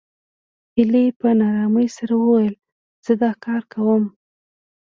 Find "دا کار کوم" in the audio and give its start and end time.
3.21-4.03